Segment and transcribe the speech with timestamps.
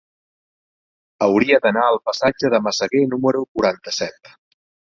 [1.25, 4.37] Hauria d'anar al passatge de Massaguer número quaranta-set.